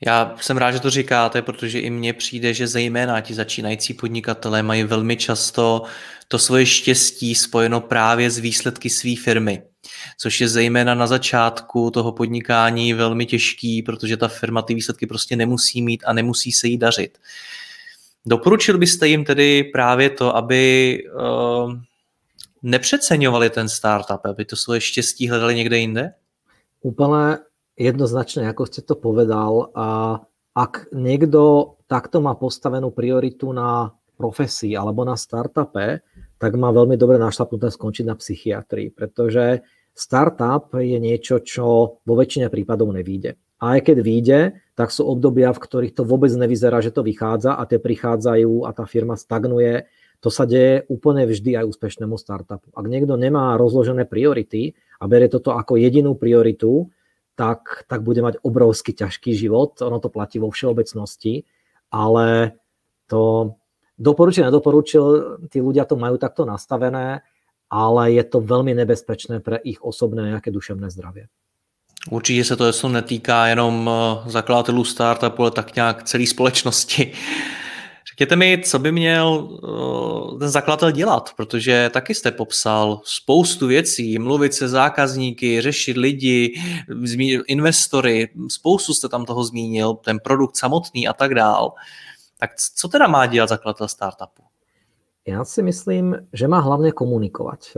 [0.06, 4.64] Já jsem rád, že to říkáte, protože i mně přijde, že zejména ti začínající podnikatelé
[4.64, 5.84] mají velmi často
[6.28, 9.64] to svoje štěstí spojeno právě s výsledky své firmy
[10.18, 15.36] což je zejména na začátku toho podnikání velmi těžký, protože ta firma ty výsledky prostě
[15.36, 17.18] nemusí mít a nemusí se jí dařit.
[18.26, 21.74] Doporučil byste jim tedy právě to, aby uh,
[22.64, 26.14] nepřeceňovali ten startup, aby to svoje štěstí hledali někde jinde?
[26.82, 27.38] Úplne
[27.80, 29.72] jednoznačne, ako ste to povedal.
[29.74, 30.20] A
[30.54, 36.04] ak niekto takto má postavenú prioritu na profesii alebo na startupe,
[36.36, 39.64] tak má veľmi dobre našlapnuté skončiť na psychiatrii, pretože
[39.96, 43.40] startup je niečo, čo vo väčšine prípadov nevíde.
[43.60, 44.40] A aj keď vyjde,
[44.76, 48.72] tak sú obdobia, v ktorých to vôbec nevyzerá, že to vychádza a tie prichádzajú a
[48.72, 49.88] tá firma stagnuje.
[50.24, 52.72] To sa deje úplne vždy aj úspešnému startupu.
[52.72, 56.92] Ak niekto nemá rozložené priority a berie toto ako jedinú prioritu,
[57.40, 59.80] tak, tak bude mať obrovský ťažký život.
[59.80, 61.48] Ono to platí vo všeobecnosti,
[61.88, 62.60] ale
[63.08, 63.56] to
[63.96, 65.04] doporučil, nedoporučil,
[65.48, 67.24] tí ľudia to majú takto nastavené,
[67.72, 71.32] ale je to veľmi nebezpečné pre ich osobné nejaké duševné zdravie.
[72.10, 77.12] Určitě se to netýká jenom eh, zakladatelů startupu, ale tak nějak celé společnosti.
[78.20, 84.20] Řekněte mi, co by měl eh, ten zakladatel dělat, protože taky jste popsal spoustu věcí,
[84.20, 86.60] mluvit se zákazníky, řešit lidi,
[87.48, 91.74] investory, spoustu jste tam toho zmínil, ten produkt samotný a tak dál.
[92.38, 94.44] Tak co teda má dělat zakladatel startupu?
[95.28, 97.78] Ja si myslím, že má hlavne komunikovať.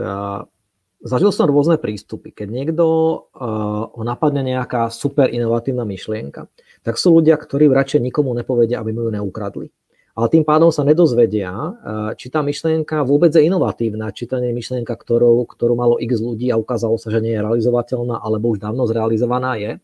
[1.04, 2.30] Zažil som rôzne prístupy.
[2.32, 6.46] Keď niekto uh, ho napadne nejaká super inovatívna myšlienka,
[6.82, 9.68] tak sú ľudia, ktorí radšej nikomu nepovedia, aby mu ju neukradli.
[10.12, 14.52] Ale tým pádom sa nedozvedia, uh, či tá myšlienka vôbec je inovatívna, či to nie
[14.52, 18.52] je myšlienka, ktorú, ktorú malo x ľudí a ukázalo sa, že nie je realizovateľná, alebo
[18.52, 19.80] už dávno zrealizovaná je.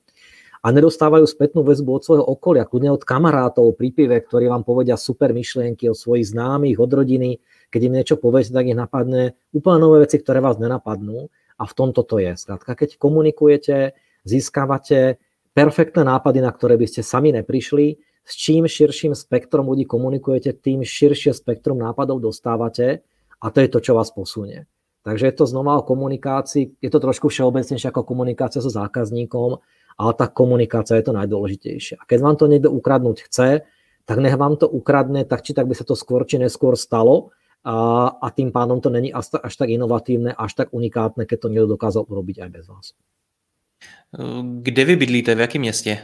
[0.59, 4.99] A nedostávajú spätnú väzbu od svojho okolia, kľudne od kamarátov pri pive, ktorí vám povedia
[4.99, 7.39] super myšlienky od svojich známych, od rodiny,
[7.71, 11.73] keď im niečo poviete, tak ich napadne úplne nové veci, ktoré vás nenapadnú a v
[11.73, 12.35] tomto to je.
[12.35, 13.95] Skrátka, keď komunikujete,
[14.27, 15.23] získavate
[15.55, 20.85] perfektné nápady, na ktoré by ste sami neprišli, s čím širším spektrom ľudí komunikujete, tým
[20.85, 23.01] širšie spektrum nápadov dostávate
[23.41, 24.69] a to je to, čo vás posunie.
[25.01, 29.57] Takže je to znova o komunikácii, je to trošku všeobecnejšie ako komunikácia so zákazníkom,
[29.97, 31.97] ale tá komunikácia je to najdôležitejšie.
[31.97, 33.65] A keď vám to niekto ukradnúť chce,
[34.05, 37.33] tak nech vám to ukradne, tak či tak by sa to skôr či neskôr stalo,
[37.65, 41.49] a, a tým pádom to není až, až tak inovatívne, až tak unikátne, keď to
[41.49, 42.87] niekto dokázal urobiť aj bez vás.
[44.63, 45.99] Kde vy bydlíte, v jakém městě?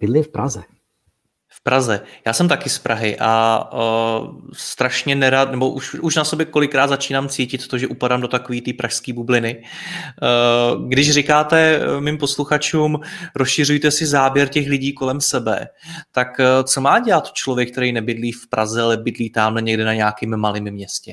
[0.00, 0.62] Bydlím v Praze.
[1.66, 2.00] Praze.
[2.26, 6.86] Já jsem taky z Prahy a uh, strašně nerad, nebo už, už na sobě kolikrát
[6.86, 9.62] začínám cítit to, že upadám do takové té pražské bubliny.
[9.62, 13.00] Uh, když říkáte mým posluchačům,
[13.34, 15.68] rozšiřujte si záběr těch lidí kolem sebe,
[16.12, 19.94] tak uh, co má dělat člověk, který nebydlí v Praze, ale bydlí tam někde na
[19.94, 21.12] nějakém malém městě?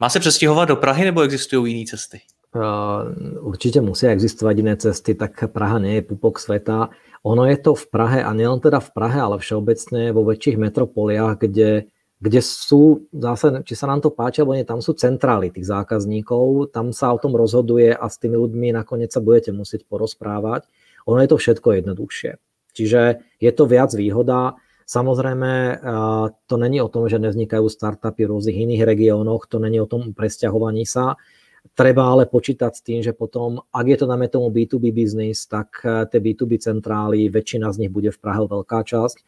[0.00, 2.20] Má se přestěhovat do Prahy nebo existují jiné cesty?
[2.52, 6.92] Uh, určite musia existovať iné cesty, tak Praha nie je pupok sveta.
[7.22, 11.38] Ono je to v Prahe, a nielen teda v Prahe, ale všeobecne vo väčších metropoliách,
[11.38, 11.86] kde,
[12.18, 16.74] kde sú, zase, či sa nám to páči, alebo nie, tam sú centrály tých zákazníkov,
[16.74, 20.66] tam sa o tom rozhoduje a s tými ľuďmi nakoniec sa budete musieť porozprávať.
[21.06, 22.42] Ono je to všetko jednoduchšie.
[22.74, 23.00] Čiže
[23.38, 24.58] je to viac výhoda.
[24.82, 25.78] Samozrejme,
[26.50, 30.10] to není o tom, že nevznikajú startupy v rôznych iných regiónoch, to není o tom
[30.10, 31.14] presťahovaní sa,
[31.72, 35.80] Treba ale počítať s tým, že potom, ak je to najmä tomu B2B biznis, tak
[35.86, 39.18] eh, tie B2B centrály, väčšina z nich bude v Prahe veľká časť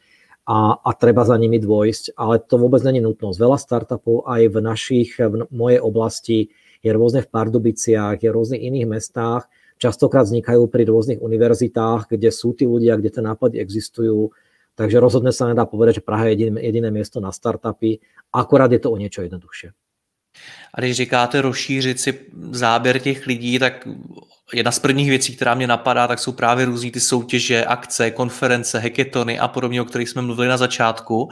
[0.45, 3.37] a, a treba za nimi dôjsť, ale to vôbec není nutnosť.
[3.41, 6.39] Veľa startupov aj v našich, v mojej oblasti
[6.85, 9.49] je rôzne v Pardubiciach, je v rôznych iných mestách,
[9.81, 14.37] častokrát vznikajú pri rôznych univerzitách, kde sú tí ľudia, kde tie nápady existujú,
[14.77, 18.85] takže rozhodne sa nedá povedať, že Praha je jediné, jediné miesto na startupy, akorát je
[18.85, 19.73] to o niečo jednoduchšie.
[20.75, 22.19] A když říkáte rozšířit si
[22.51, 23.89] záběr těch lidí, tak
[24.55, 28.79] jedna z prvních věcí, která mě napadá, tak jsou právě různý ty soutěže, akce, konference,
[28.79, 31.29] heketony a podobně, o kterých jsme mluvili na začátku.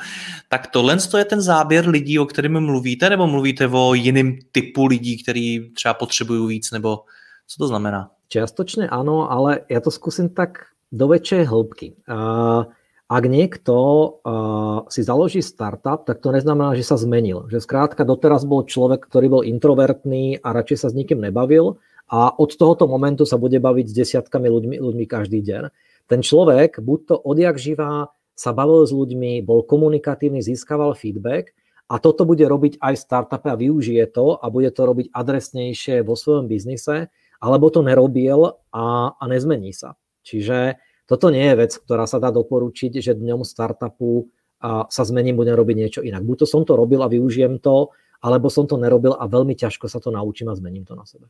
[0.48, 5.22] Tak tohle je ten záběr lidí, o kterým mluvíte, nebo mluvíte o jiném typu lidí,
[5.22, 7.04] který třeba potřebují víc, nebo
[7.46, 8.10] co to znamená?
[8.32, 12.00] Čiastočne áno, ale ja to skúsim tak do väčšej hĺbky.
[12.08, 12.64] Uh,
[13.12, 17.44] ak niekto uh, si založí startup, tak to neznamená, že sa zmenil.
[17.52, 21.76] Že skrátka doteraz bol človek, ktorý bol introvertný a radšej sa s nikým nebavil
[22.08, 25.62] a od tohoto momentu sa bude baviť s desiatkami ľuďmi, ľuďmi každý deň.
[26.08, 31.52] Ten človek buď to odjak živá sa bavil s ľuďmi, bol komunikatívny, získaval feedback
[31.92, 36.16] a toto bude robiť aj startup a využije to a bude to robiť adresnejšie vo
[36.16, 37.12] svojom biznise,
[37.44, 40.00] alebo to nerobil a, a nezmení sa.
[40.24, 44.30] Čiže toto nie je vec, ktorá sa dá doporučiť, že dňom startupu
[44.62, 46.22] a sa zmením, budem robiť niečo inak.
[46.22, 47.90] Buď to som to robil a využijem to,
[48.22, 51.26] alebo som to nerobil a veľmi ťažko sa to naučím a zmením to na sebe.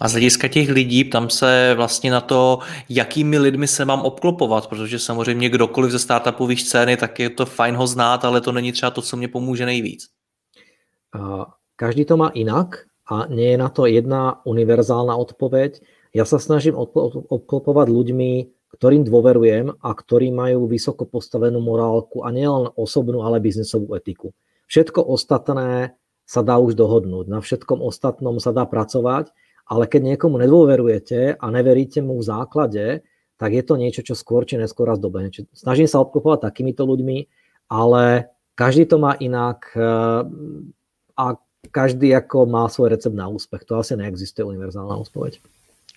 [0.00, 4.66] A z hlediska těch lidí, tam se vlastně na to, jakými lidmi se mám obklopovat,
[4.66, 8.72] protože samozřejmě kdokoliv ze startupových scény, tak je to fajn ho znát, ale to není
[8.72, 10.08] třeba to, co mě pomůže nejvíc.
[11.76, 15.80] Každý to má inak a nie je na to jedna univerzálna odpoveď.
[16.16, 16.74] Ja sa snažím
[17.28, 18.32] obklopovať ľuďmi,
[18.76, 24.36] ktorým dôverujem a ktorí majú vysoko postavenú morálku a nielen osobnú, ale biznesovú etiku.
[24.68, 25.96] Všetko ostatné
[26.28, 29.32] sa dá už dohodnúť, na všetkom ostatnom sa dá pracovať,
[29.66, 32.84] ale keď niekomu nedôverujete a neveríte mu v základe,
[33.36, 35.32] tak je to niečo, čo skôr či neskôr raz dobehne.
[35.52, 37.18] Snažím sa obklopovať takýmito ľuďmi,
[37.72, 40.22] ale každý to má inak eh,
[41.16, 41.26] a
[41.68, 43.66] každý ako má svoj recept na úspech.
[43.66, 45.42] To asi neexistuje univerzálna odpoveď.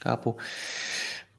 [0.02, 0.36] Chápu.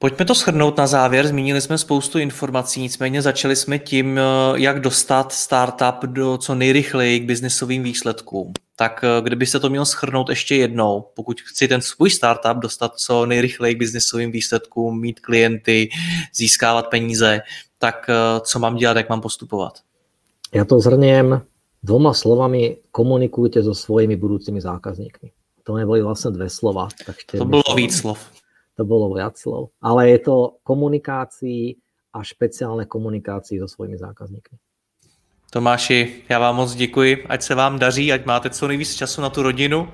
[0.01, 1.27] Pojďme to shrnout na závěr.
[1.27, 4.21] Zmínili jsme spoustu informací, nicméně začali jsme tím, eh,
[4.55, 8.53] jak dostat startup do co nejrychleji k biznesovým výsledkům.
[8.75, 13.25] Tak eh, kdybyste to měl schrnout ještě jednou, pokud chci ten svůj startup dostat co
[13.25, 15.89] nejrychleji k biznesovým výsledkům, mít klienty,
[16.35, 17.41] získávat peníze,
[17.77, 19.73] tak eh, co mám dělat, jak mám postupovat?
[20.53, 21.41] Já to zhrniem
[21.83, 25.31] dvoma slovami komunikujte so svojimi budúcimi zákazníkmi.
[25.63, 26.89] To neboli vlastne dve slova.
[27.05, 28.40] Tak to bolo víc slov.
[28.77, 29.75] To bolo viac slov.
[29.81, 31.75] Ale je to komunikácii
[32.11, 34.57] a špeciálne komunikácii so svojimi zákazníkmi.
[35.51, 39.29] Tomáši, já vám moc děkuji, ať se vám daří, ať máte co nejvíc času na
[39.29, 39.87] tu rodinu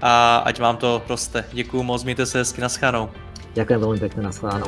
[0.00, 1.44] a ať vám to roste.
[1.52, 3.10] Děkuji moc, mějte se hezky, naschánou.
[3.54, 4.66] Ďakujem veľmi pekne, naschánou.